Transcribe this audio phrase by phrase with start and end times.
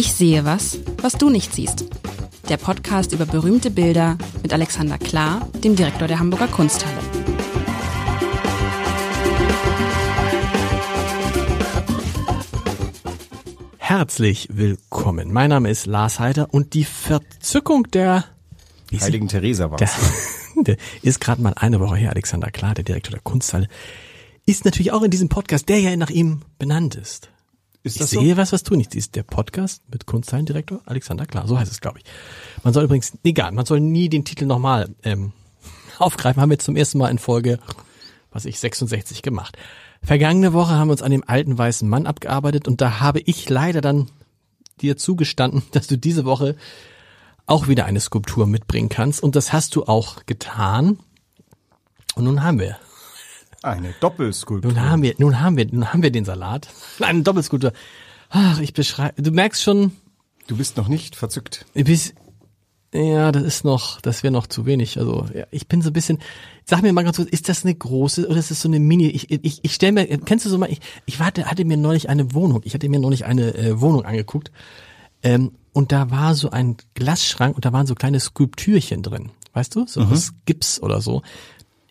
[0.00, 1.84] Ich sehe was, was du nicht siehst.
[2.48, 6.96] Der Podcast über berühmte Bilder mit Alexander Klar, dem Direktor der Hamburger Kunsthalle.
[13.76, 15.34] Herzlich willkommen.
[15.34, 18.24] Mein Name ist Lars Heider und die Verzückung der
[18.98, 19.90] Heiligen Theresa war der,
[20.62, 22.08] der ist gerade mal eine Woche her.
[22.08, 23.68] Alexander Klar, der Direktor der Kunsthalle,
[24.46, 27.28] ist natürlich auch in diesem Podcast, der ja nach ihm benannt ist.
[27.82, 28.20] Ist Ich das so?
[28.20, 29.16] sehe was, was du nicht siehst.
[29.16, 31.46] Der Podcast mit Kunsthallendirektor Alexander Klar.
[31.46, 32.04] So heißt es, glaube ich.
[32.62, 35.32] Man soll übrigens, egal, man soll nie den Titel nochmal ähm,
[35.98, 36.42] aufgreifen.
[36.42, 37.58] Haben wir zum ersten Mal in Folge,
[38.30, 39.56] was ich, 66 gemacht.
[40.02, 43.48] Vergangene Woche haben wir uns an dem alten weißen Mann abgearbeitet und da habe ich
[43.48, 44.10] leider dann
[44.80, 46.56] dir zugestanden, dass du diese Woche
[47.46, 49.22] auch wieder eine Skulptur mitbringen kannst.
[49.22, 50.98] Und das hast du auch getan.
[52.14, 52.76] Und nun haben wir
[53.62, 54.72] Eine Doppelskulptur.
[54.72, 56.68] nun haben wir, nun haben wir, nun haben wir den Salat.
[57.00, 57.72] Eine Doppelskulptur.
[58.30, 59.92] Ach, ich beschreibe, du merkst schon,
[60.46, 61.64] Du bist noch nicht verzückt.
[61.74, 62.14] ich bis,
[62.92, 64.98] ja, das ist noch, das wäre noch zu wenig.
[64.98, 66.18] Also, ja, ich bin so ein bisschen,
[66.64, 69.08] sag mir mal ganz kurz, ist das eine große oder ist das so eine Mini?
[69.08, 72.08] Ich, ich, ich stell mir, kennst du so mal, ich, ich warte, hatte mir neulich
[72.08, 74.50] eine Wohnung, ich hatte mir neulich eine äh, Wohnung angeguckt,
[75.22, 79.30] ähm, und da war so ein Glasschrank und da waren so kleine Skulptürchen drin.
[79.52, 79.86] Weißt du?
[79.86, 81.22] So aus Gips oder so.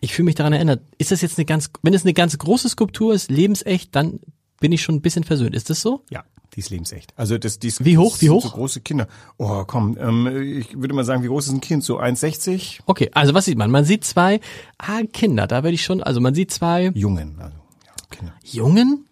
[0.00, 0.80] Ich fühle mich daran erinnert.
[0.98, 4.20] Ist das jetzt eine ganz, wenn es eine ganz große Skulptur ist, lebensecht, dann
[4.60, 5.54] bin ich schon ein bisschen versöhnt.
[5.54, 6.04] Ist das so?
[6.10, 7.12] Ja, die ist lebensecht.
[7.16, 8.42] Also das, die ist, Wie hoch, wie hoch?
[8.42, 9.08] So große Kinder.
[9.36, 10.26] Oh, komm, ähm,
[10.58, 11.84] ich würde mal sagen, wie groß ist ein Kind?
[11.84, 12.80] So 1,60?
[12.86, 13.70] Okay, also was sieht man?
[13.70, 14.40] Man sieht zwei,
[14.78, 18.34] ah, Kinder, da werde ich schon, also man sieht zwei Jungen, also ja, Kinder.
[18.44, 19.06] Jungen.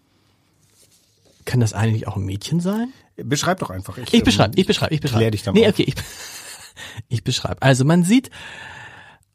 [1.45, 2.93] Kann das eigentlich auch ein Mädchen sein?
[3.17, 3.97] Beschreib doch einfach.
[4.13, 5.21] Ich beschreibe, ich beschreibe, ich beschreibe.
[5.21, 5.73] Klär dich dann Nee, auf.
[5.73, 5.95] okay, ich,
[7.09, 7.63] ich beschreibe.
[7.63, 8.31] Also man sieht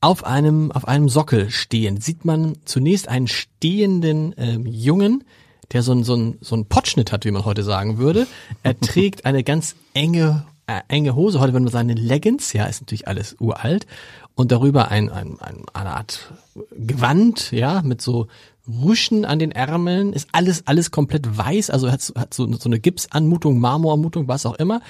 [0.03, 5.23] auf einem, auf einem Sockel stehen, sieht man zunächst einen stehenden ähm, Jungen,
[5.71, 8.27] der so ein, so ein, so ein Potschnitt hat, wie man heute sagen würde.
[8.63, 11.39] Er trägt eine ganz enge, äh, enge Hose.
[11.39, 12.51] Heute würde man sagen, eine Leggings.
[12.51, 13.87] Ja, ist natürlich alles uralt.
[14.35, 16.33] Und darüber ein, ein, ein, eine Art
[16.75, 18.27] Gewand, ja, mit so
[18.67, 20.11] Rüschen an den Ärmeln.
[20.11, 21.69] Ist alles, alles komplett weiß.
[21.69, 24.81] Also hat, so- hat so, so eine Gipsanmutung, Marmoranmutung, was auch immer.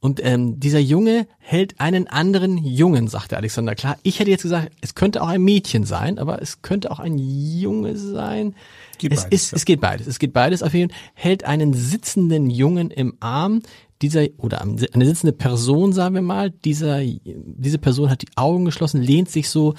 [0.00, 3.98] Und ähm, dieser Junge hält einen anderen Jungen, sagte Alexander Klar.
[4.02, 7.18] Ich hätte jetzt gesagt, es könnte auch ein Mädchen sein, aber es könnte auch ein
[7.18, 8.54] Junge sein.
[8.96, 9.56] Geht es, beides, ist, ja.
[9.56, 10.06] es geht beides.
[10.06, 10.98] Es geht beides auf jeden Fall.
[11.12, 13.60] Hält einen sitzenden Jungen im Arm.
[14.00, 16.50] Dieser oder eine sitzende Person, sagen wir mal.
[16.50, 19.74] Dieser, diese Person hat die Augen geschlossen, lehnt sich so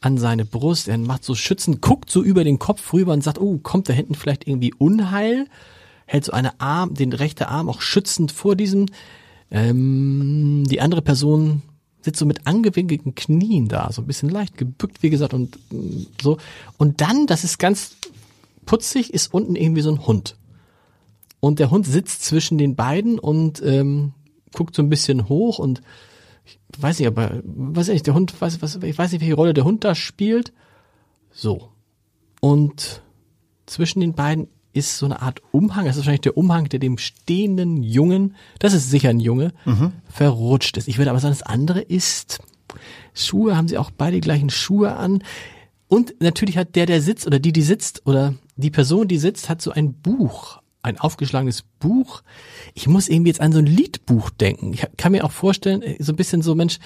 [0.00, 0.88] an seine Brust.
[0.88, 3.92] Er macht so Schützen, guckt so über den Kopf rüber und sagt, oh, kommt da
[3.92, 5.46] hinten vielleicht irgendwie Unheil?
[6.06, 8.86] Hält so eine Arm, den rechte Arm auch schützend vor diesem.
[9.52, 11.62] Ähm, die andere Person
[12.00, 16.06] sitzt so mit angewinkelten Knien da, so ein bisschen leicht gebückt, wie gesagt, und mm,
[16.20, 16.38] so.
[16.78, 17.94] Und dann, das ist ganz
[18.64, 20.36] putzig, ist unten irgendwie so ein Hund.
[21.38, 24.14] Und der Hund sitzt zwischen den beiden und ähm,
[24.54, 25.82] guckt so ein bisschen hoch und
[26.44, 29.34] ich weiß nicht, aber weiß ich nicht, der Hund, weiß, was, ich weiß nicht, welche
[29.34, 30.52] Rolle der Hund da spielt.
[31.30, 31.68] So.
[32.40, 33.02] Und
[33.66, 36.98] zwischen den beiden ist so eine Art Umhang, das ist wahrscheinlich der Umhang, der dem
[36.98, 39.52] stehenden Jungen, das ist sicher ein Junge,
[40.08, 40.88] verrutscht ist.
[40.88, 42.40] Ich würde aber sagen, das andere ist,
[43.14, 45.22] Schuhe, haben sie auch beide die gleichen Schuhe an.
[45.88, 49.48] Und natürlich hat der, der sitzt, oder die, die sitzt, oder die Person, die sitzt,
[49.48, 52.22] hat so ein Buch, ein aufgeschlagenes Buch.
[52.74, 54.72] Ich muss irgendwie jetzt an so ein Liedbuch denken.
[54.72, 56.78] Ich kann mir auch vorstellen, äh, so ein bisschen so, Mensch,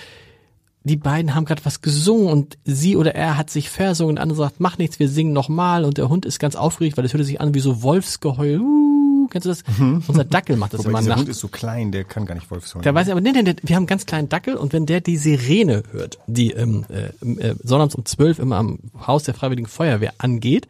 [0.87, 4.23] die beiden haben gerade was gesungen und sie oder er hat sich versungen und der
[4.23, 7.13] andere sagt, mach nichts, wir singen nochmal und der Hund ist ganz aufgeregt, weil das
[7.13, 8.61] hört sich an wie so Wolfsgeheul.
[8.61, 9.65] Uh, kennst du das?
[10.07, 11.23] Unser Dackel macht das Wobei immer dieser nachts.
[11.23, 12.85] Hund ist so klein, der kann gar nicht Wolfshound.
[12.85, 15.01] Der weiß aber, nee, nee, nee, wir haben einen ganz kleinen Dackel und wenn der
[15.01, 19.67] die Sirene hört, die ähm, äh, äh, sonnabends um zwölf immer am Haus der Freiwilligen
[19.67, 20.69] Feuerwehr angeht,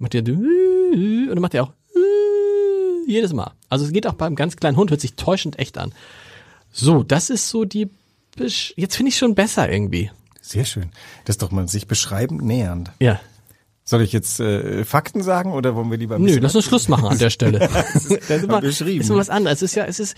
[0.00, 1.72] macht der und dann macht er auch
[3.06, 3.52] jedes Mal.
[3.68, 5.92] Also es geht auch beim ganz kleinen Hund, hört sich täuschend echt an.
[6.72, 7.88] So, das ist so die,
[8.38, 10.10] jetzt finde ich schon besser irgendwie.
[10.40, 10.90] Sehr schön.
[11.24, 12.90] Das ist doch mal sich beschreiben nähernd.
[13.00, 13.20] Ja.
[13.84, 16.88] Soll ich jetzt äh, Fakten sagen oder wollen wir lieber ein Nö, lass uns Schluss
[16.88, 17.58] machen an der Stelle.
[17.92, 19.00] das ist immer, beschrieben.
[19.00, 19.62] ist immer was anderes.
[19.62, 20.16] Es ist ja, es ist,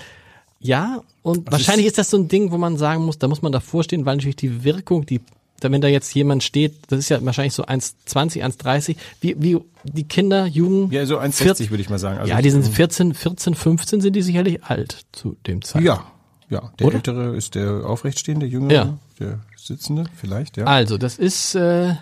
[0.60, 3.50] ja, und wahrscheinlich ist, das so ein Ding, wo man sagen muss, da muss man
[3.50, 5.20] davor stehen, weil natürlich die Wirkung, die,
[5.62, 10.04] wenn da jetzt jemand steht, das ist ja wahrscheinlich so 1,20, 1,30, wie, wie die
[10.04, 10.92] Kinder, Jugend.
[10.92, 12.18] Ja, so 1,60 würde ich mal sagen.
[12.18, 15.86] Also ja, die sind 14, 14, 15 sind die sicherlich alt zu dem Zeitpunkt.
[15.86, 16.12] Ja,
[16.50, 16.72] ja.
[16.78, 16.96] Der Oder?
[16.96, 18.98] ältere ist der aufrechtstehende, jüngere, Ja.
[19.18, 20.66] der sitzende, vielleicht, ja.
[20.66, 21.94] Also, das ist, äh,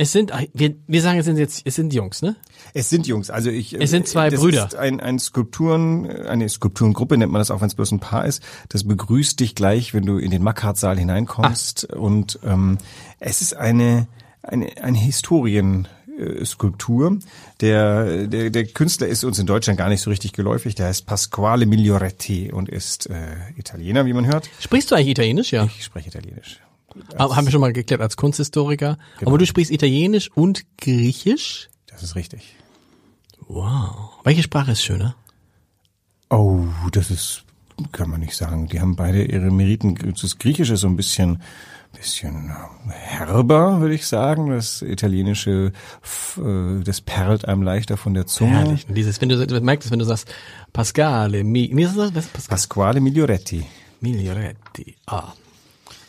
[0.00, 2.36] es sind, wir, wir sagen, es sind jetzt, es sind Jungs, ne?
[2.72, 3.72] Es sind Jungs, also ich.
[3.74, 4.66] Es sind zwei das Brüder.
[4.66, 8.24] Ist ein, ein Skulpturen, eine Skulpturengruppe nennt man das auch, wenn es bloß ein Paar
[8.24, 8.40] ist.
[8.68, 11.92] Das begrüßt dich gleich, wenn du in den Mackhartsaal hineinkommst.
[11.94, 12.78] Und ähm,
[13.18, 14.06] es ist eine,
[14.42, 15.88] eine, eine Historien,
[16.18, 17.18] äh, Skulptur.
[17.60, 20.74] Der, der, der Künstler ist uns in Deutschland gar nicht so richtig geläufig.
[20.74, 24.50] Der heißt Pasquale Miglioretti und ist äh, Italiener, wie man hört.
[24.60, 25.52] Sprichst du eigentlich Italienisch?
[25.52, 25.64] Ja.
[25.64, 26.60] Ich spreche Italienisch.
[27.16, 28.98] Aber haben wir schon mal geklärt als Kunsthistoriker.
[29.18, 29.30] Genau.
[29.30, 31.68] Aber du sprichst Italienisch und Griechisch?
[31.86, 32.56] Das ist richtig.
[33.46, 34.10] Wow.
[34.24, 35.14] Welche Sprache ist schöner?
[36.30, 37.44] Oh, das ist,
[37.92, 38.68] kann man nicht sagen.
[38.68, 39.94] Die haben beide ihre Meriten.
[40.20, 41.42] Das Griechische ist so ein bisschen,
[41.96, 44.50] bisschen äh, herber, würde ich sagen.
[44.50, 45.72] Das Italienische,
[46.36, 48.58] äh, das perlt einem leichter von der Zunge.
[48.58, 48.86] Herrlich.
[48.88, 50.28] Dieses, wenn du, du merkst es, wenn du sagst,
[50.72, 52.14] Pascale, mi, wie ist das?
[52.14, 52.26] Was?
[52.46, 53.64] Pasquale Miglioretti.
[54.00, 54.96] Miglioretti.
[55.06, 55.32] Ah.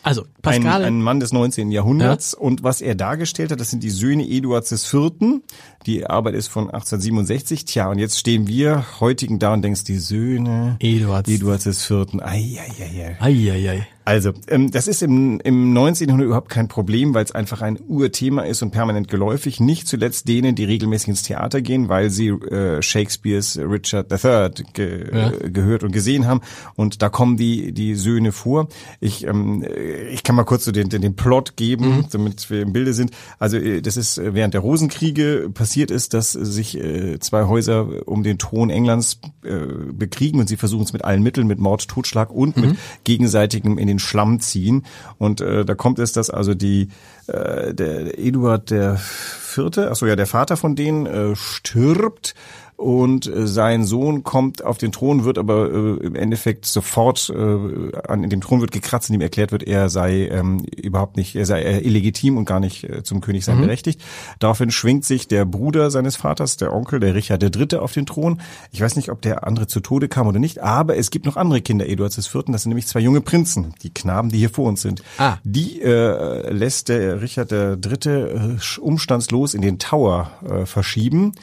[0.02, 0.28] Also, Ein,
[0.62, 0.86] Pascale.
[0.86, 1.70] ein Mann des 19.
[1.70, 2.32] Jahrhunderts.
[2.32, 5.42] Und was er dargestellt hat, das sind die Söhne Eduards IV.
[5.86, 7.64] Die Arbeit ist von 1867.
[7.64, 11.30] Tja, und jetzt stehen wir heutigen da und denkst, die Söhne Eduards.
[11.30, 12.20] Eduards IV.
[12.20, 13.16] Ei, ei, ei, ei.
[13.20, 13.86] Eieiei.
[14.04, 16.08] Also, ähm, das ist im, im 19.
[16.08, 19.60] Jahrhundert überhaupt kein Problem, weil es einfach ein Urthema ist und permanent geläufig.
[19.60, 25.14] Nicht zuletzt denen, die regelmäßig ins Theater gehen, weil sie äh, Shakespeares Richard III ge
[25.14, 25.30] Ja.
[25.30, 26.40] äh, gehört und gesehen haben.
[26.74, 28.68] Und da kommen die, die Söhne vor.
[29.00, 32.62] Ich, ähm, äh, ich kann mal kurz so den, den, den Plot geben, damit wir
[32.62, 33.12] im Bilde sind.
[33.38, 38.08] Also, äh, das ist äh, während der Rosenkriege passiert ist, dass sich äh, zwei Häuser
[38.08, 39.58] um den Thron Englands äh,
[39.92, 43.86] bekriegen und sie versuchen es mit allen Mitteln, mit Mord, Totschlag und mit gegenseitigem in
[43.86, 44.84] den Schlamm ziehen.
[45.18, 46.88] Und äh, da kommt es, dass also die
[47.26, 52.34] äh, der Eduard der Vierte, achso ja, der Vater von denen äh, stirbt
[52.80, 57.96] und äh, sein Sohn kommt auf den Thron, wird aber äh, im Endeffekt sofort äh,
[58.08, 61.44] an dem Thron wird gekratzt, in dem erklärt wird, er sei ähm, überhaupt nicht, er
[61.44, 64.00] sei äh, illegitim und gar nicht äh, zum König sein berechtigt.
[64.38, 67.78] Daraufhin schwingt sich der Bruder seines Vaters, der Onkel, der Richard III.
[67.78, 68.40] auf den Thron.
[68.72, 71.36] Ich weiß nicht, ob der andere zu Tode kam oder nicht, aber es gibt noch
[71.36, 72.44] andere Kinder Eduards IV.
[72.46, 75.02] Das sind nämlich zwei junge Prinzen, die Knaben, die hier vor uns sind.
[75.18, 75.36] Ah.
[75.44, 77.78] Die äh, lässt der Richard III.
[78.10, 81.34] Äh, umstandslos in den Tower äh, verschieben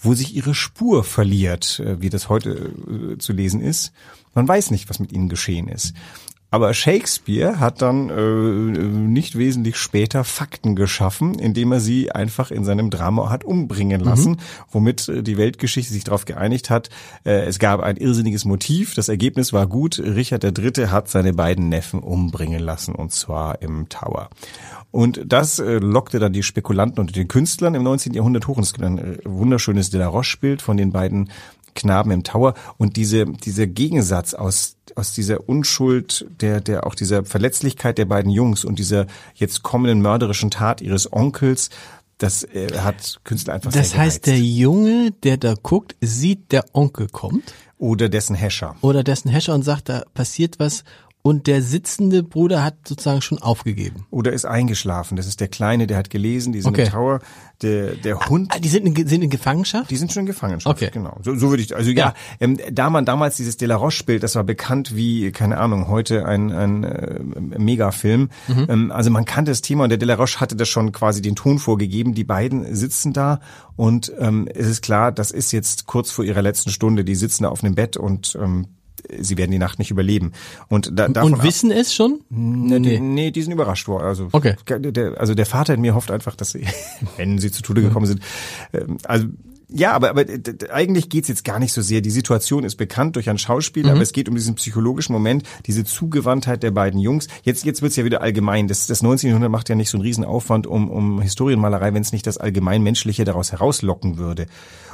[0.00, 3.92] wo sich ihre Spur verliert, äh, wie das heute äh, zu lesen ist.
[4.34, 5.94] Man weiß nicht, was mit ihnen geschehen ist.
[6.50, 12.64] Aber Shakespeare hat dann äh, nicht wesentlich später Fakten geschaffen, indem er sie einfach in
[12.64, 14.38] seinem Drama hat umbringen lassen,
[14.70, 16.88] womit äh, die Weltgeschichte sich darauf geeinigt hat,
[17.24, 20.88] äh, es gab ein irrsinniges Motiv, das Ergebnis war gut, Richard III.
[20.88, 24.30] hat seine beiden Neffen umbringen lassen, und zwar im Tower.
[24.90, 28.14] Und das äh, lockte dann die Spekulanten und den Künstlern im 19.
[28.14, 28.56] Jahrhundert hoch.
[28.56, 31.30] Und es gibt ein äh, wunderschönes De La Roche-Bild von den beiden
[31.74, 32.54] Knaben im Tower.
[32.78, 38.30] Und diese, dieser Gegensatz aus, aus dieser Unschuld, der, der auch dieser Verletzlichkeit der beiden
[38.30, 41.70] Jungs und dieser jetzt kommenden mörderischen Tat ihres Onkels,
[42.18, 44.38] das äh, hat Künstler einfach Das heißt, der.
[44.38, 48.76] Junge, der da guckt, sieht, der Onkel kommt Oder dessen Häscher.
[48.80, 50.82] oder dessen Häscher und sagt, da passiert was
[51.28, 54.06] und der sitzende Bruder hat sozusagen schon aufgegeben.
[54.10, 55.14] Oder ist eingeschlafen.
[55.16, 56.84] Das ist der Kleine, der hat gelesen, die sind Okay.
[56.86, 57.20] im Tower.
[57.60, 59.90] Der, der Hund Ah, die sind in, sind in Gefangenschaft?
[59.90, 60.90] Die sind schon in Gefangenschaft, Okay.
[60.90, 61.18] genau.
[61.22, 62.14] So, so würde ich, also ja, Ja.
[62.40, 66.24] Ähm, da man damals dieses De La Roche-Bild, das war bekannt wie, keine Ahnung, heute
[66.24, 67.20] ein, ein äh,
[67.58, 68.30] Megafilm.
[68.46, 68.66] Mhm.
[68.68, 71.20] Ähm, also man kannte das Thema und der De La Roche hatte das schon quasi
[71.20, 72.14] den Ton vorgegeben.
[72.14, 73.40] Die beiden sitzen da
[73.76, 77.04] und ähm, es ist klar, das ist jetzt kurz vor ihrer letzten Stunde.
[77.04, 78.68] Die sitzen da auf einem Bett und ähm,
[79.18, 80.32] sie werden die Nacht nicht überleben.
[80.68, 82.20] Und, da, davon und wissen es schon?
[82.30, 84.06] Ne, die, nee, die sind überrascht worden.
[84.06, 84.56] Also, Okay.
[84.66, 86.64] Der, also der Vater in mir hofft einfach, dass sie,
[87.16, 88.22] wenn sie zu Tode gekommen sind,
[88.72, 89.26] ähm, also
[89.70, 92.00] ja, aber, aber d- eigentlich geht's jetzt gar nicht so sehr.
[92.00, 95.84] Die Situation ist bekannt durch einen Schauspieler, aber es geht um diesen psychologischen Moment, diese
[95.84, 97.28] Zugewandtheit der beiden Jungs.
[97.42, 98.66] Jetzt, jetzt wird's ja wieder allgemein.
[98.68, 99.28] Das, das 19.
[99.28, 103.24] Jahrhundert macht ja nicht so einen Riesenaufwand um, um Historienmalerei, wenn es nicht das Allgemeinmenschliche
[103.24, 104.46] daraus herauslocken würde.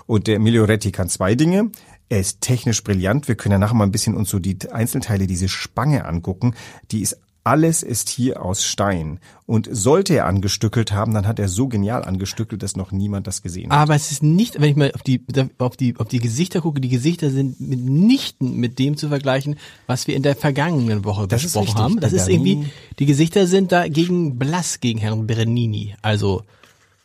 [0.07, 1.71] Und der Miglioretti kann zwei Dinge.
[2.11, 3.29] Er ist technisch brillant.
[3.29, 6.55] Wir können ja nachher mal ein bisschen uns so die Einzelteile, diese Spange angucken.
[6.91, 9.21] Die ist alles ist hier aus Stein.
[9.47, 13.43] Und sollte er angestückelt haben, dann hat er so genial angestückelt, dass noch niemand das
[13.43, 13.79] gesehen hat.
[13.79, 15.23] Aber es ist nicht, wenn ich mal auf die,
[15.59, 20.07] auf die, auf die Gesichter gucke, die Gesichter sind mitnichten mit dem zu vergleichen, was
[20.07, 21.83] wir in der vergangenen Woche Das besprochen richtig.
[21.83, 22.01] haben.
[22.01, 25.95] Das ist irgendwie, die Gesichter sind da gegen blass gegen Herrn Bernini.
[26.01, 26.43] Also,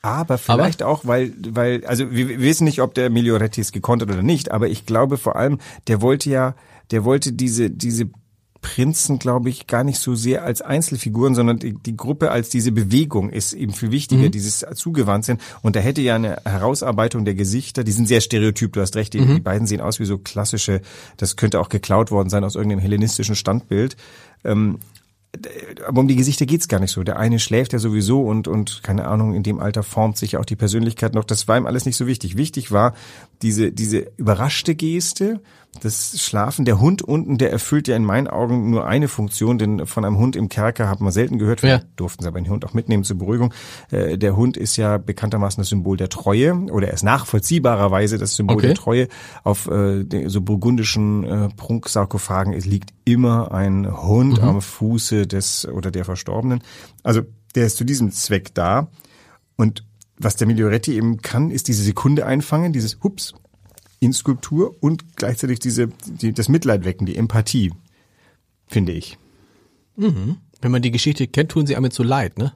[0.02, 4.02] Aber vielleicht auch, weil, weil, also wir, wir wissen nicht, ob der Miglioretti es gekonnt
[4.02, 6.56] hat oder nicht, aber ich glaube vor allem, der wollte ja,
[6.92, 8.10] der wollte diese, diese
[8.62, 12.72] Prinzen, glaube ich, gar nicht so sehr als Einzelfiguren, sondern die, die Gruppe als diese
[12.72, 15.38] Bewegung ist eben viel wichtiger, dieses Zugewandtsein.
[15.62, 19.14] Und da hätte ja eine Herausarbeitung der Gesichter, die sind sehr stereotyp, du hast recht,
[19.14, 20.82] die, die beiden sehen aus wie so klassische,
[21.18, 23.96] das könnte auch geklaut worden sein aus irgendeinem hellenistischen Standbild.
[24.44, 24.80] Ähm,
[25.88, 27.04] aber um die Gesichter geht's gar nicht so.
[27.04, 30.46] Der eine schläft ja sowieso und, und keine Ahnung, in dem Alter formt sich auch
[30.46, 31.24] die Persönlichkeit noch.
[31.24, 32.36] Das war ihm alles nicht so wichtig.
[32.36, 32.96] Wichtig war,
[33.44, 35.40] diese, diese überraschte Geste,
[35.82, 39.86] das Schlafen, der Hund unten, der erfüllt ja in meinen Augen nur eine Funktion, denn
[39.86, 41.82] von einem Hund im Kerker hat man selten gehört, Ja.
[41.96, 43.54] durften sie aber den Hund auch mitnehmen zur Beruhigung.
[43.92, 48.36] Äh, Der Hund ist ja bekanntermaßen das Symbol der Treue oder er ist nachvollziehbarerweise das
[48.36, 48.68] Symbol Okay.
[48.68, 49.08] der Treue.
[49.44, 55.68] Auf äh, den, so burgundischen äh, Prunksarkophagen es liegt immer ein Hund am Fuße des
[55.68, 56.62] oder der Verstorbenen.
[57.04, 57.22] Also
[57.56, 58.90] der ist zu diesem Zweck da.
[59.56, 59.86] Und
[60.18, 63.34] was der Miglioretti eben kann, ist diese Sekunde einfangen, dieses Hups
[64.00, 67.72] in Skulptur und gleichzeitig diese die, das Mitleid wecken, die Empathie,
[68.68, 69.18] finde ich.
[69.96, 72.54] Wenn man die Geschichte kennt, tun sie einem so leid, ne?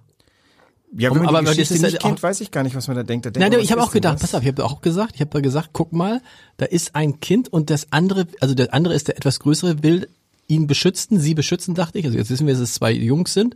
[0.95, 2.63] Ja, Aber- wenn man aber die das Geschichte ist nicht halt kennt, weiß ich gar
[2.63, 3.25] nicht, was man da denkt.
[3.25, 4.21] Da denkt Nein, man, ich habe auch gedacht, das?
[4.21, 6.21] pass auf, ich habe auch gesagt, ich habe da gesagt, guck mal,
[6.57, 10.07] da ist ein Kind und das andere, also der andere ist der etwas größere, will
[10.47, 12.05] ihn beschützen, sie beschützen, dachte ich.
[12.05, 13.55] Also jetzt wissen wir, dass es zwei Jungs sind.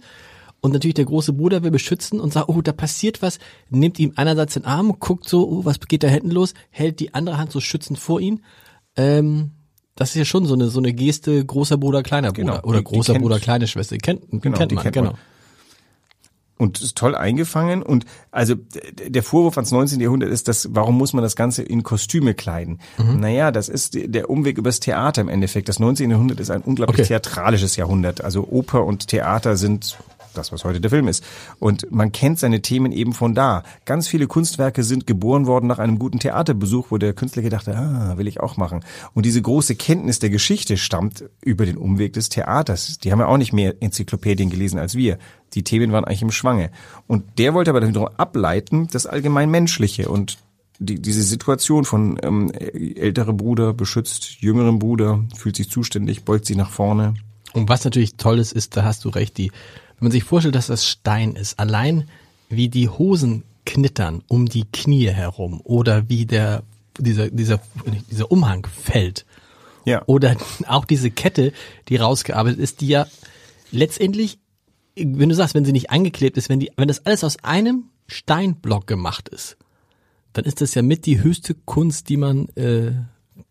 [0.60, 3.38] Und natürlich der große Bruder will beschützen und sagt, oh, da passiert was,
[3.70, 7.14] nimmt ihm einerseits den Arm, guckt so, oh, was geht da hinten los, hält die
[7.14, 8.42] andere Hand so schützend vor ihn.
[8.96, 9.52] Ähm,
[9.96, 12.80] das ist ja schon so eine so eine Geste großer Bruder, kleiner Bruder Genau, oder
[12.80, 13.96] die- die großer kennt- Bruder, kleine Schwester.
[13.96, 15.12] Die kennt, die Genau, kennt die man, kennt genau.
[15.12, 15.20] man.
[16.60, 17.84] und ist toll eingefangen.
[17.84, 18.56] Und also
[19.08, 20.00] der Vorwurf ans 19.
[20.02, 22.80] Jahrhundert ist, dass warum muss man das Ganze in Kostüme kleiden?
[22.98, 23.20] Mhm.
[23.20, 25.70] Naja, das ist die- der Umweg übers Theater im Endeffekt.
[25.70, 26.10] Das 19.
[26.10, 27.08] Jahrhundert ist ein unglaublich Okay.
[27.10, 28.22] theatralisches Jahrhundert.
[28.24, 29.98] Also Oper und Theater sind
[30.38, 31.24] das, was heute der Film ist.
[31.60, 33.63] Und man kennt seine Themen eben von da.
[33.86, 37.75] Ganz viele Kunstwerke sind geboren worden nach einem guten Theaterbesuch, wo der Künstler gedacht hat,
[37.75, 38.84] ah, will ich auch machen.
[39.13, 43.00] Und diese große Kenntnis der Geschichte stammt über den Umweg des Theaters.
[43.00, 45.17] Die haben ja auch nicht mehr Enzyklopädien gelesen als wir.
[45.53, 46.72] Die Themen waren eigentlich im Schwange.
[47.08, 50.38] Und der wollte aber wiederum ableiten, das allgemein Menschliche und
[50.79, 56.58] die, diese Situation von ähm, älterer Bruder beschützt jüngeren Bruder, fühlt sich zuständig, beugt sich
[56.58, 57.15] nach vorne.
[57.58, 59.52] Und was natürlich toll ist, ist, da hast du recht, die,
[59.98, 62.08] wenn man sich vorstellt, dass das Stein ist, allein
[62.50, 66.64] wie die Hosen knittern um die Knie herum oder wie der,
[67.00, 67.60] dieser, dieser,
[68.12, 69.26] dieser Umhang fällt
[69.86, 70.04] Ja.
[70.06, 70.38] oder
[70.68, 71.52] auch diese Kette,
[71.90, 73.08] die rausgearbeitet ist, die ja
[73.72, 74.38] letztendlich,
[74.96, 77.86] wenn du sagst, wenn sie nicht angeklebt ist, wenn die, wenn das alles aus einem
[78.06, 79.58] Steinblock gemacht ist,
[80.34, 82.92] dann ist das ja mit die höchste Kunst, die man äh,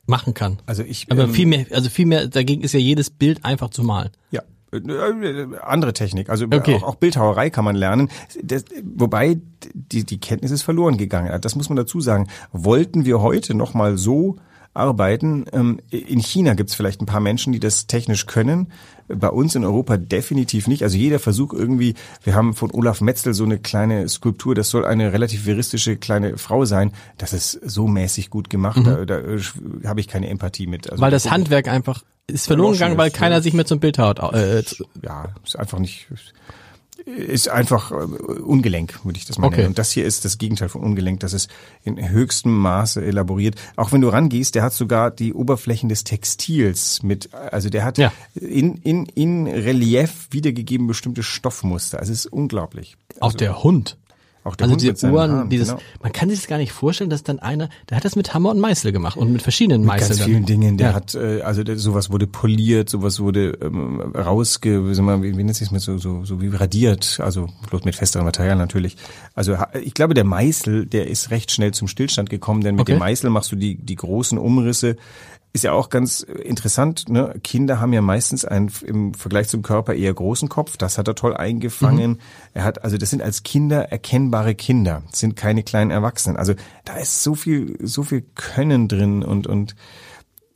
[0.06, 0.58] machen kann.
[0.66, 3.70] Also ich, Aber ähm, viel mehr, also viel mehr dagegen ist ja jedes Bild einfach
[3.70, 4.10] zu malen.
[4.30, 4.42] Ja.
[4.72, 6.76] Äh, Andere Technik, also Okay.
[6.76, 8.10] auch, auch Bildhauerei kann man lernen.
[8.42, 9.38] Das, wobei
[9.74, 11.40] die, die Kenntnis ist verloren gegangen.
[11.40, 12.28] Das muss man dazu sagen.
[12.52, 14.36] Wollten wir heute noch mal so
[14.76, 15.44] arbeiten?
[15.52, 18.72] Ähm, in China gibt es vielleicht ein paar Menschen, die das technisch können.
[19.08, 20.82] Bei uns in Europa definitiv nicht.
[20.82, 24.84] Also jeder Versuch irgendwie, wir haben von Olaf Metzel so eine kleine Skulptur, das soll
[24.84, 26.92] eine relativ veristische kleine Frau sein.
[27.18, 29.40] Das ist so mäßig gut gemacht, da, da äh,
[29.84, 30.90] habe ich keine Empathie mit.
[30.90, 34.62] Also weil das Handwerk einfach ist verloren gegangen, weil keiner sich mehr zum Bildhauer äh,
[35.02, 36.08] ja, ist einfach nicht,
[37.04, 39.56] ist einfach äh, ungelenk, würde ich das mal Okay.
[39.58, 39.68] nennen.
[39.68, 41.20] Und das hier ist das Gegenteil von ungelenk.
[41.20, 41.50] Das ist
[41.84, 43.54] in höchstem Maße elaboriert.
[43.76, 47.98] Auch wenn du rangehst, der hat sogar die Oberflächen des Textils mit, also der hat
[47.98, 48.12] Ja.
[48.34, 51.98] in, in, in Relief wiedergegeben bestimmte Stoffmuster.
[52.00, 52.96] Also es ist unglaublich.
[53.20, 53.96] auch Also, der Hund.
[54.46, 55.80] Auch Also Hund diese mit Ohren, Haaren, dieses, genau.
[56.02, 58.50] man kann sich das gar nicht vorstellen, dass dann einer, der hat das mit Hammer
[58.50, 60.08] und Meißel gemacht und mit verschiedenen Mit Meißeln.
[60.08, 60.28] ganz dann.
[60.28, 60.76] vielen Dingen.
[60.78, 60.94] Der ja.
[60.94, 65.68] hat, äh, also der, sowas wurde poliert, sowas wurde ähm, rausge, wie, wie, nennt sich
[65.68, 68.96] das so, so, so wie radiert, also bloß mit festerem Material natürlich.
[69.34, 72.94] Also ich glaube, der Meißel, der ist recht schnell zum Stillstand gekommen, denn mit Okay.
[72.94, 74.96] dem Meißel machst du die, die großen Umrisse.
[75.56, 77.34] Ist ja auch ganz interessant, ne?
[77.42, 80.76] Kinder haben ja meistens einen im Vergleich zum Körper eher großen Kopf.
[80.76, 82.20] Das hat er toll eingefangen.
[82.52, 86.36] Er hat, also das sind als Kinder erkennbare Kinder, sind keine kleinen Erwachsenen.
[86.36, 86.52] Also
[86.84, 89.76] da ist so viel, so viel Können drin und, und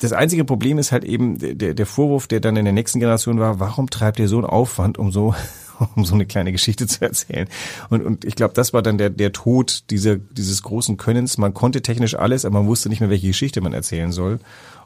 [0.01, 3.41] das einzige Problem ist halt eben der, der Vorwurf, der dann in der nächsten Generation
[3.41, 5.35] war, warum treibt ihr so einen Aufwand, um so,
[5.97, 7.49] um so eine kleine Geschichte zu erzählen?
[7.89, 11.39] Und, und ich glaube, das war dann der, der Tod dieser, dieses großen Könnens.
[11.39, 14.41] Man konnte technisch alles, aber man wusste nicht mehr, welche Geschichte man erzählen soll.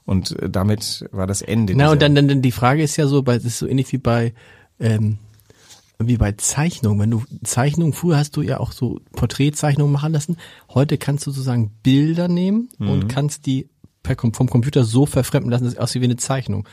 [0.06, 1.75] Und äh, damit war das Ende.
[1.76, 3.90] Na, und dann, dann, dann die Frage ist ja so, bei, das ist so ähnlich
[3.92, 4.34] wie bei,
[4.78, 5.18] ähm,
[5.99, 6.99] wie bei Zeichnungen.
[7.00, 10.37] Wenn du Zeichnungen, früher hast du ja auch so Porträtzeichnungen machen lassen.
[10.73, 12.88] Heute kannst du sozusagen Bilder nehmen Mhm.
[12.90, 13.68] und kannst die
[14.02, 16.68] per, vom Computer so verfremden lassen, dass es aussieht wie eine Zeichnung.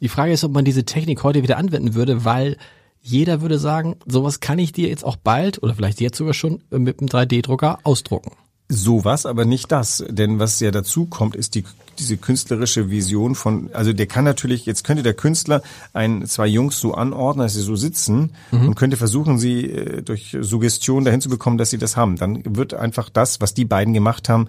[0.00, 2.56] Die Frage ist, ob man diese Technik heute wieder anwenden würde, weil
[3.00, 6.62] jeder würde sagen, sowas kann ich dir jetzt auch bald oder vielleicht jetzt sogar schon
[6.70, 8.32] mit einem 3D-Drucker ausdrucken.
[8.68, 10.04] Sowas, aber nicht das.
[10.08, 11.64] Denn was ja dazu kommt, ist die,
[11.98, 16.78] diese künstlerische Vision von, also der kann natürlich, jetzt könnte der Künstler ein, zwei Jungs
[16.78, 21.28] so anordnen, dass sie so sitzen und könnte versuchen, sie äh, durch Suggestion dahin zu
[21.28, 22.16] bekommen, dass sie das haben.
[22.16, 24.48] Dann wird einfach das, was die beiden gemacht haben,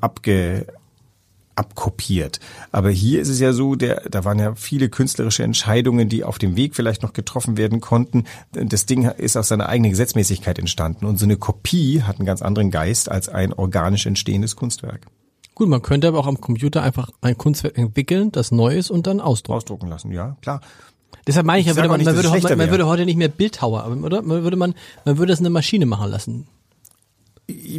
[0.00, 0.66] abge,
[1.54, 2.40] abkopiert.
[2.70, 6.38] Aber hier ist es ja so, der, da waren ja viele künstlerische Entscheidungen, die auf
[6.38, 8.24] dem Weg vielleicht noch getroffen werden konnten.
[8.52, 11.04] Das Ding ist aus seiner eigenen Gesetzmäßigkeit entstanden.
[11.04, 15.06] Und so eine Kopie hat einen ganz anderen Geist als ein organisch entstehendes Kunstwerk.
[15.62, 19.06] Gut, man könnte aber auch am Computer einfach ein Kunstwerk entwickeln, das neu ist und
[19.06, 19.56] dann ausdrucken.
[19.58, 20.60] Ausdrucken lassen, ja, klar.
[21.24, 22.70] Deshalb meine ich, ja, Ich sag würde man, nicht, man, würde, man, man wäre.
[22.72, 24.22] würde heute nicht mehr Bildhauer, oder?
[24.22, 26.48] Man würde man, man würde es eine Maschine machen lassen.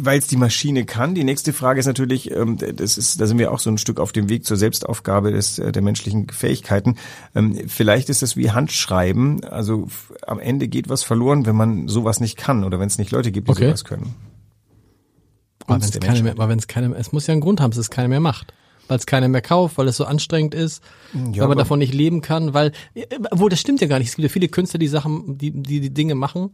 [0.00, 1.14] Weil es die Maschine kann.
[1.14, 4.00] Die nächste Frage ist natürlich, ähm, das ist, da sind wir auch so ein Stück
[4.00, 6.96] auf dem Weg zur Selbstaufgabe des, äh, der menschlichen Fähigkeiten.
[7.34, 9.44] Ähm, vielleicht ist es wie Handschreiben.
[9.44, 9.88] Also
[10.26, 13.30] am Ende geht was verloren, wenn man sowas nicht kann oder wenn es nicht Leute
[13.30, 13.66] gibt, die Okay.
[13.66, 14.14] sowas können.
[15.66, 16.38] Kunst wenn es keine mehr, Menschheit.
[16.40, 18.52] aber wenn es keine es muss ja einen Grund haben, dass es keiner mehr macht.
[18.86, 20.82] Weil es keiner mehr kauft, weil es so anstrengend ist,
[21.14, 22.72] Ja, weil man davon nicht leben kann, weil,
[23.30, 24.08] obwohl das stimmt ja gar nicht.
[24.08, 26.50] Es gibt ja viele Künstler, die Sachen, die, die, die Dinge machen,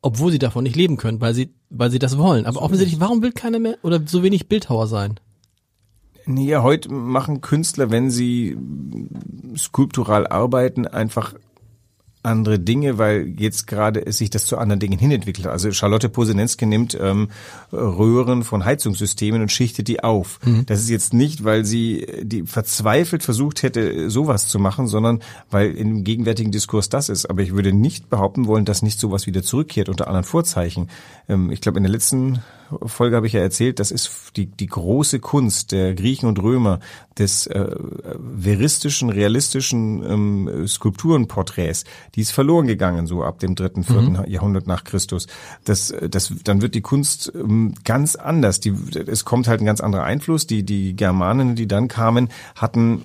[0.00, 2.46] obwohl sie davon nicht leben können, weil sie, weil sie das wollen.
[2.46, 5.20] Aber offensichtlich, warum will keiner mehr oder so wenig Bildhauer sein?
[6.24, 8.56] Nee, heute machen Künstler, wenn sie
[9.56, 11.34] skulptural arbeiten, einfach
[12.22, 15.46] andere Dinge, weil jetzt gerade sich das zu anderen Dingen hinentwickelt.
[15.46, 17.28] Also Charlotte Posenenske nimmt ähm,
[17.72, 20.38] Röhren von Heizungssystemen und schichtet die auf.
[20.66, 25.72] Das ist jetzt nicht, weil sie die verzweifelt versucht hätte, sowas zu machen, sondern weil
[25.72, 27.26] im gegenwärtigen Diskurs das ist.
[27.26, 30.88] Aber ich würde nicht behaupten wollen, dass nicht sowas wieder zurückkehrt unter anderen Vorzeichen.
[31.28, 32.40] Ähm, ich glaube, in der letzten
[32.86, 36.80] Folge habe ich ja erzählt, das ist die, die große Kunst der Griechen und Römer,
[37.18, 37.76] des äh,
[38.40, 44.84] veristischen, realistischen ähm, Skulpturenporträts, die ist verloren gegangen, so ab dem dritten, vierten Jahrhundert nach
[44.84, 45.26] Christus.
[45.64, 48.60] Das, das, dann wird die Kunst ähm, ganz anders.
[48.60, 48.74] Die,
[49.06, 50.46] es kommt halt ein ganz anderer Einfluss.
[50.46, 53.04] Die, die Germanen, die dann kamen, hatten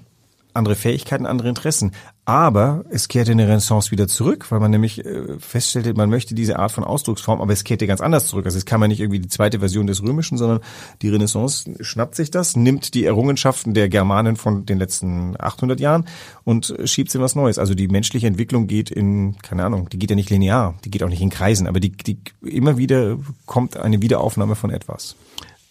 [0.58, 1.92] andere Fähigkeiten, andere Interessen.
[2.26, 6.60] Aber es kehrte eine Renaissance wieder zurück, weil man nämlich äh, feststellte, man möchte diese
[6.60, 8.46] Art von Ausdrucksform, aber es kehrte ganz anders zurück.
[8.46, 10.60] Also es kam ja nicht irgendwie die zweite Version des Römischen, sondern
[11.02, 16.06] die Renaissance schnappt sich das, nimmt die Errungenschaften der Germanen von den letzten 800 Jahren
[16.44, 17.60] und schiebt sie in was Neues.
[17.60, 21.04] Also die menschliche Entwicklung geht in, keine Ahnung, die geht ja nicht linear, die geht
[21.04, 25.16] auch nicht in Kreisen, aber die, die immer wieder kommt eine Wiederaufnahme von etwas.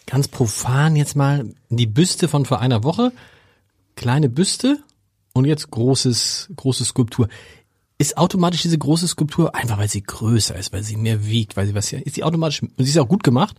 [0.07, 3.13] Ganz profan jetzt mal die Büste von vor einer Woche.
[3.97, 4.79] Kleine Büste
[5.33, 7.29] und jetzt großes, große Skulptur.
[7.99, 11.67] Ist automatisch diese große Skulptur, einfach weil sie größer ist, weil sie mehr wiegt, weil
[11.67, 13.57] sie was, ist sie automatisch, und sie ist auch gut gemacht,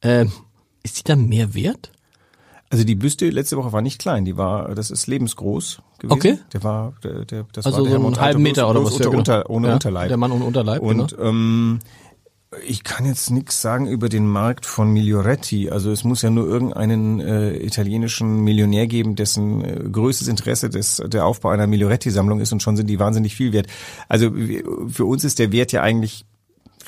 [0.00, 0.26] äh,
[0.84, 1.90] ist sie dann mehr wert?
[2.70, 6.12] Also die Büste letzte Woche war nicht klein, die war, das ist lebensgroß gewesen.
[6.12, 6.38] Okay.
[6.52, 8.80] Der war, der, der, das Also war so der einen Hermann halben Meter bloß- oder
[8.80, 8.94] bloß was?
[8.94, 9.18] Unter, ja, genau.
[9.18, 10.08] unter, ohne ja, Unterleib.
[10.08, 11.22] Der Mann ohne Unterleib, Und genau.
[11.28, 11.78] ähm,
[12.66, 15.70] ich kann jetzt nichts sagen über den Markt von Miglioretti.
[15.70, 21.02] Also es muss ja nur irgendeinen äh, italienischen Millionär geben, dessen äh, größtes Interesse des,
[21.06, 23.66] der Aufbau einer Miglioretti-Sammlung ist und schon sind die wahnsinnig viel wert.
[24.08, 24.30] Also
[24.88, 26.26] für uns ist der Wert ja eigentlich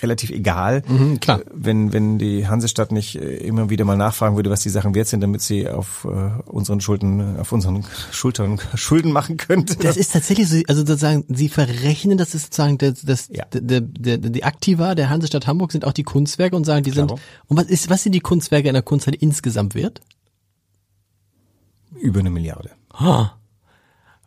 [0.02, 0.82] relativ egal.
[0.88, 1.40] Mhm, klar.
[1.52, 5.08] Wenn, wenn die Hansestadt nicht äh, immer wieder mal nachfragen würde, was die Sachen wert
[5.08, 9.76] sind, damit sie auf äh, unseren Schulden, auf unseren Schultern Schulden machen könnte.
[9.76, 13.44] Das ist tatsächlich so, also sozusagen, Sie verrechnen, das ist sozusagen das, das, Ja.
[13.52, 16.90] der, der, der, die Aktiva der Hansestadt Hamburg sind auch die Kunstwerke und sagen, die
[16.90, 17.20] sind, Klaro.
[17.48, 20.00] und was ist, was sind die Kunstwerke in der Kunsthalle insgesamt wert?
[22.00, 22.70] über eine Milliarde.
[22.92, 23.30] Ah.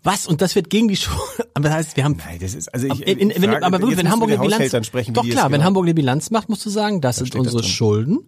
[0.03, 0.27] Was?
[0.27, 1.19] Und das wird gegen die Schule.
[1.53, 2.15] Aber das heißt, wir haben.
[2.17, 3.05] Nein, das ist also ich.
[3.05, 4.87] in, in, wenn, frage- aber wenn Hamburg eine Bilanz.
[4.87, 7.39] Sprechen, doch klar, wenn genau- Hamburg eine Bilanz macht, musst du sagen, das sind steht
[7.41, 7.71] das unsere drin.
[7.71, 8.19] Schulden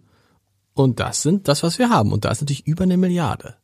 [0.74, 2.12] und das sind das, was wir haben.
[2.12, 3.54] Und da ist natürlich über eine Milliarde.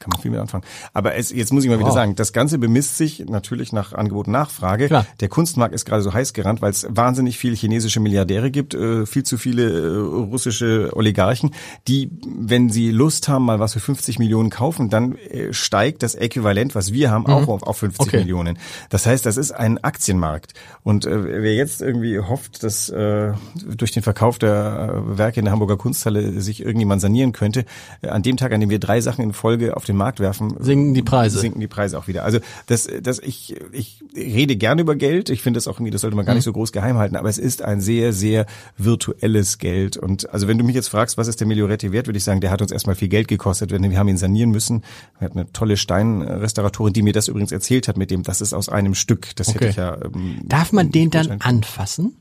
[0.00, 0.64] Kann man viel mit anfangen.
[0.94, 1.94] Aber es, jetzt muss ich mal wieder Wow.
[1.94, 4.86] sagen, das Ganze bemisst sich natürlich nach Angebot und Nachfrage.
[4.88, 5.06] Klar.
[5.20, 9.04] Der Kunstmarkt ist gerade so heiß gerannt, weil es wahnsinnig viel chinesische Milliardäre gibt, äh,
[9.06, 11.50] viel zu viele äh, russische Oligarchen,
[11.86, 16.14] die, wenn sie Lust haben, mal was für 50 Millionen kaufen, dann äh, steigt das
[16.14, 18.08] Äquivalent, was wir haben, auch auf, auf 50 Mhm.
[18.08, 18.18] Okay.
[18.20, 18.58] Millionen.
[18.88, 20.54] Das heißt, das ist ein Aktienmarkt.
[20.82, 23.32] Und äh, wer jetzt irgendwie hofft, dass äh,
[23.66, 27.66] durch den Verkauf der Werke in der Hamburger Kunsthalle sich irgendjemand sanieren könnte,
[28.00, 30.94] an dem Tag, an dem wir drei Sachen in Folge auf den Markt werfen, Sinken
[30.94, 31.38] die Preise.
[31.38, 32.24] sinken die Preise auch wieder.
[32.24, 35.30] Also das, das ich, ich rede gerne über Geld.
[35.30, 36.38] Ich finde das auch irgendwie, das sollte man gar Mhm.
[36.38, 37.16] nicht so groß geheim halten.
[37.16, 38.46] Aber es ist ein sehr, sehr
[38.78, 39.96] virtuelles Geld.
[39.96, 42.40] Und also wenn du mich jetzt fragst, was ist der Miglioretti wert, würde ich sagen,
[42.40, 43.70] der hat uns erstmal viel Geld gekostet.
[43.70, 44.82] Wir haben ihn sanieren müssen.
[45.18, 48.52] Wir hatten eine tolle Steinrestauratorin, die mir das übrigens erzählt hat mit dem, das ist
[48.54, 49.34] aus einem Stück.
[49.36, 49.68] Das hätte Okay.
[49.70, 49.96] ich ja.
[50.04, 52.16] Ähm, Darf man den dann anfassen?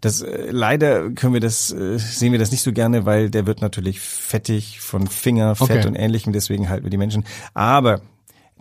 [0.00, 3.46] Das äh, leider können wir das äh, sehen wir das nicht so gerne, weil der
[3.46, 5.86] wird natürlich fettig von Fingerfett Okay.
[5.86, 7.24] und ähnlichem, deswegen halten wir die Menschen.
[7.54, 8.00] Aber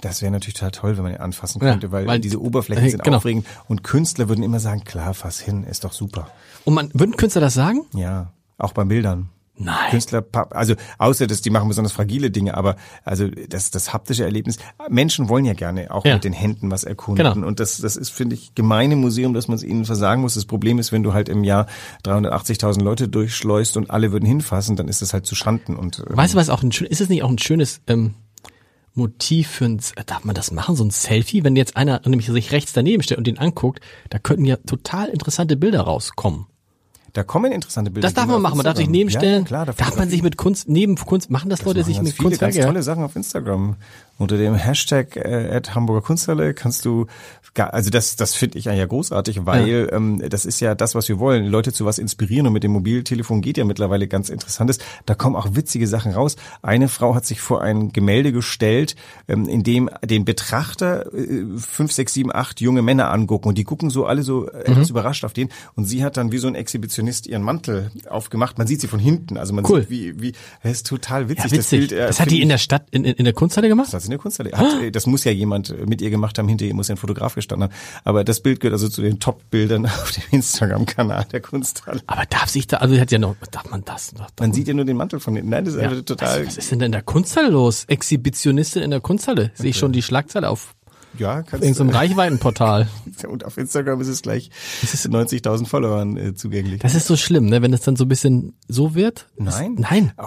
[0.02, 2.86] das wäre natürlich total toll, wenn man ihn anfassen Ja, könnte, weil, weil- diese Oberflächen
[2.86, 3.18] äh, sind genau.
[3.18, 6.28] aufregend und Künstler würden immer sagen, klar, fass hin, ist doch super.
[6.66, 7.86] Und man, würden Künstler das sagen?
[7.94, 9.30] Ja, auch bei Bildern.
[9.58, 9.90] Nein.
[9.92, 14.58] Künstler, also außer dass die machen besonders fragile Dinge, aber also das das haptische Erlebnis.
[14.90, 16.16] Menschen wollen ja gerne auch Ja.
[16.16, 17.48] mit den Händen was erkunden Genau.
[17.48, 20.34] und das das ist finde ich gemeine Museum, dass man es ihnen versagen muss.
[20.34, 21.68] Das Problem ist, wenn du halt im Jahr
[22.06, 26.18] 380.000 Leute durchschleust und alle würden hinfassen, dann ist das halt zu Schanden und ähm,
[26.18, 28.14] Weißt du, was auch ein schön, ist es nicht auch ein schönes ähm,
[28.94, 31.44] Motiv für ein, darf man das machen, so ein Selfie?
[31.44, 35.10] Wenn jetzt einer nämlich sich rechts daneben stellt und den anguckt, da könnten ja total
[35.10, 36.46] interessante Bilder rauskommen.
[37.16, 38.08] Da kommen interessante Bilder.
[38.08, 38.58] Das darf man machen.
[38.58, 39.44] Man darf sich nebenstellen.
[39.44, 42.12] Ja, klar, darf man sich mit Kunst, neben Kunst, machen das, Leute machen sich mit
[42.12, 42.42] viele Kunst?
[42.42, 42.66] ganz ja?
[42.66, 43.78] tolle Sachen auf Instagram.
[44.18, 47.08] Unter dem Hashtag äh, at Hamburger Kunsthalle kannst du,
[47.58, 51.10] also das, das finde ich eigentlich ja großartig, weil ähm, das ist ja das, was
[51.10, 54.80] wir wollen, Leute zu was inspirieren und mit dem Mobiltelefon geht ja mittlerweile ganz interessantes.
[55.06, 56.38] Da kommen auch witzige Sachen raus.
[56.62, 58.96] Eine Frau hat sich vor ein Gemälde gestellt,
[59.28, 63.66] ähm, in dem den Betrachter äh, fünf, sechs, sieben, acht junge Männer angucken und die
[63.66, 66.48] gucken so alle so äh, etwas überrascht auf den und sie hat dann wie so
[66.48, 68.58] ein Exhibitionist ihren Mantel aufgemacht.
[68.58, 69.82] Man sieht sie von hinten, also man Cool.
[69.82, 70.32] sieht wie, wie,
[70.64, 71.52] das ist total witzig.
[71.52, 71.80] Ja, witzig.
[71.82, 73.92] Das, Bild, äh, das hat die in der Stadt, in, in, in der Kunsthalle gemacht?
[74.06, 74.52] Sie in der Kunsthalle.
[74.52, 76.96] Hat, äh, Das muss ja jemand äh, mit ihr gemacht haben, hinter ihr muss ja
[76.96, 77.76] ein Fotograf gestanden haben.
[78.04, 82.02] Aber das Bild gehört also zu den Top-Bildern auf dem Instagram-Kanal der Kunsthalle.
[82.08, 84.28] Aber darf sich da, also hat ja noch, darf man das noch?
[84.40, 85.50] Man sieht ja nur den Mantel von hinten.
[85.50, 86.42] Nein, das ist einfach total.
[86.42, 87.86] Was, was ist denn da in der Kunsthalle los?
[87.86, 89.52] Exhibitionistin in der Kunsthalle.
[89.54, 90.76] Sehe ich schon die Schlagzeile auf
[91.18, 92.88] ja, kannst irgendeinem Reichweitenportal.
[93.28, 94.50] Und auf Instagram ist es gleich
[94.84, 96.82] 90.000 Followern äh, zugänglich.
[96.82, 99.28] Das ist so schlimm, ne, wenn es dann so ein bisschen so wird.
[99.38, 99.76] Nein.
[99.78, 100.12] Das, nein.
[100.18, 100.26] Oh,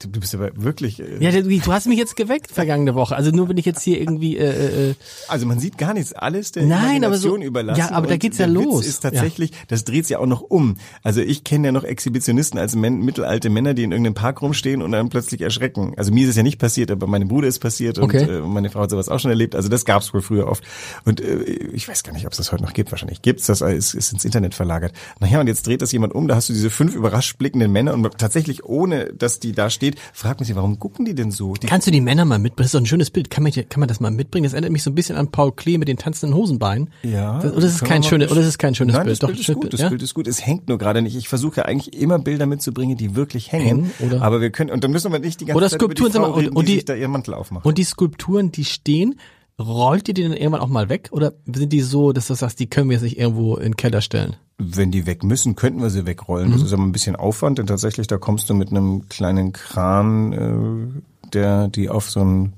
[0.00, 1.00] du bist aber wirklich.
[1.00, 3.14] Äh, Ja, du du hast mich jetzt geweckt vergangene Woche.
[3.16, 4.94] Also nur wenn ich jetzt hier irgendwie äh, äh,
[5.28, 7.78] Also man sieht gar nichts, alles der Nein, aber so- überlassen.
[7.78, 8.86] ja, aber da Und geht's ja der Witz los.
[8.86, 10.76] ist tatsächlich, das dreht sich ja auch noch um.
[11.02, 14.82] Also ich kenne ja noch Exhibitionisten als men mittelalte Männer, die in irgendeinem Park rumstehen
[14.82, 15.94] und dann plötzlich erschrecken.
[15.96, 18.22] Also mir ist es ja nicht passiert, aber meinem Bruder ist passiert und Okay.
[18.24, 19.54] äh, meine Frau hat sowas auch schon erlebt.
[19.54, 20.64] Also das gab's wohl früher oft.
[21.04, 22.90] Und äh, ich weiß gar nicht, ob es das heute noch gibt.
[22.90, 24.92] Wahrscheinlich gibt's das, es ist ins Internet verlagert.
[25.20, 27.94] Naja, und jetzt dreht das jemand um, da hast du diese fünf überrascht blickenden Männer
[27.94, 31.54] und tatsächlich ohne, dass die da steht, fragt man sich, warum gucken die denn so?
[31.54, 32.56] Die Kannst du die Männer mal mitbringen?
[32.58, 33.30] Das ist doch ein schönes Bild.
[33.30, 34.44] Kann man, kann man das mal mitbringen?
[34.44, 36.90] Das erinnert mich so ein bisschen an Paul Klee mit den tanzenden Hosenbeinen.
[37.02, 37.38] Ja.
[37.40, 39.12] Das, oder ist es kein schönes, oder ist es kein schönes Nein, Bild?
[39.14, 39.88] Das Doch, Bild ist schönes gut, das ja?
[39.88, 40.26] Bild ist gut.
[40.26, 41.16] Es hängt nur gerade nicht.
[41.16, 43.66] Ich versuche ja eigentlich immer Bilder mitzubringen, die wirklich hängen.
[43.66, 44.22] Hängen, oder?
[44.22, 46.22] Aber wir können, und dann müssen wir nicht die ganze Oder Zeit über die Skulpturen,
[46.24, 47.64] Frau mal, und- reden, und die, die- sich da ihren Mantel aufmacht.
[47.64, 49.18] Und die Skulpturen, die stehen,
[49.58, 51.08] rollt ihr die dann irgendwann auch mal weg?
[51.12, 53.76] Oder sind die so, dass du sagst, die können wir jetzt nicht irgendwo in den
[53.76, 54.36] Keller stellen?
[54.62, 56.48] Wenn die weg müssen, könnten wir sie wegrollen.
[56.48, 56.52] Mhm.
[56.52, 60.32] Das ist aber ein bisschen Aufwand, denn tatsächlich, da kommst du mit einem kleinen Kran,
[60.32, 62.52] äh, der die auf so ein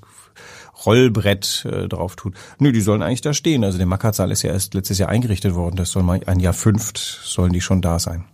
[0.84, 2.34] Rollbrett äh, drauf tut.
[2.58, 3.62] Nö, die sollen eigentlich da stehen.
[3.62, 5.76] Also der Mackerzahl ist ja erst letztes Jahr eingerichtet worden.
[5.76, 8.24] Das soll mal ein Jahr fünft, sollen die schon da sein.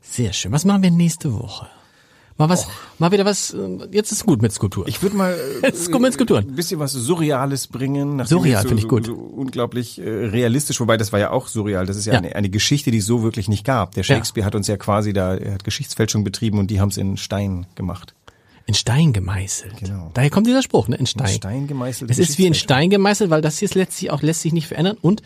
[0.00, 0.52] Sehr schön.
[0.52, 1.66] Was machen wir nächste Woche?
[2.36, 2.66] Mal was,
[2.98, 4.88] mal wieder was, äh, jetzt ist gut mit Skulptur.
[4.88, 6.48] Ich würde mal äh, Jetzt kommen wir ins Skulpturen.
[6.48, 8.24] ein bisschen was Surreales bringen.
[8.26, 9.06] Surreal so, finde ich gut.
[9.06, 11.86] So unglaublich äh, realistisch, wobei das war ja auch surreal.
[11.86, 12.18] Das ist ja, Ja.
[12.18, 13.94] Eine, eine Geschichte, die es so wirklich nicht gab.
[13.94, 16.96] Der Shakespeare hat uns ja quasi da, er hat Geschichtsfälschung betrieben und die haben es
[16.96, 18.14] in Stein gemacht.
[18.66, 19.76] In Stein gemeißelt.
[19.78, 20.10] Genau.
[20.14, 20.96] Daher kommt dieser Spruch, ne?
[20.96, 21.26] In Stein.
[21.28, 22.10] In Stein gemeißelt.
[22.10, 24.66] Es ist wie in Stein gemeißelt, weil das hier ist letztlich auch lässt sich nicht
[24.66, 25.22] verändern und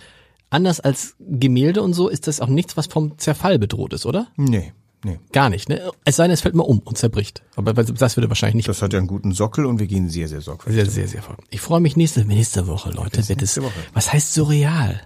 [0.50, 4.28] anders als Gemälde und so ist das auch nichts, was vom Zerfall bedroht ist, oder?
[4.36, 4.72] Nee,
[5.04, 5.18] nee.
[5.32, 5.90] Gar nicht, ne?
[6.04, 7.42] Es sei denn, es fällt mal um und zerbricht.
[7.56, 8.68] Aber das würde wahrscheinlich nicht.
[8.68, 10.84] Das hat ja einen guten Sockel und wir gehen sehr, sehr sorgfältig.
[10.84, 11.37] Sehr, sehr, sehr voll.
[11.50, 13.20] Ich freue mich nächste, nächste Woche, Leute.
[13.20, 13.72] Es, nächste Woche.
[13.94, 15.00] was heißt surreal?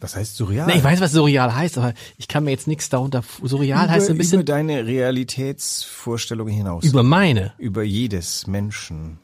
[0.00, 0.66] Was heißt surreal?
[0.68, 3.22] Na, ich weiß, was surreal heißt, aber ich kann mir jetzt nichts darunter.
[3.42, 6.84] Surreal über, heißt ein bisschen über deine Realitätsvorstellung hinaus.
[6.84, 7.52] über meine.
[7.58, 9.18] über jedes Menschen.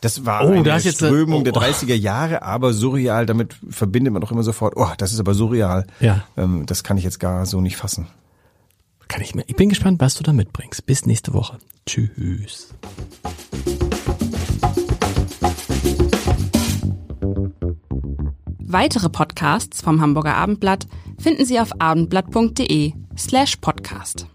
[0.00, 1.60] Das war Oh, eine da ist jetzt eine- Strömung der oh.
[1.60, 5.86] 30er Jahre, aber surreal, damit verbindet man doch immer sofort, oh, das ist aber surreal.
[6.00, 6.24] Ja.
[6.36, 8.06] Ähm, das kann ich jetzt gar so nicht fassen.
[9.08, 9.44] Kann ich mir.
[9.46, 10.84] Ich bin gespannt, was du da mitbringst.
[10.86, 11.58] Bis nächste Woche.
[11.86, 12.74] Tschüss.
[18.70, 20.86] Weitere Podcasts vom Hamburger Abendblatt
[21.18, 24.26] finden Sie auf abendblatt.de slash podcast.